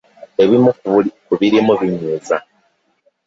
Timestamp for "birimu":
1.39-1.73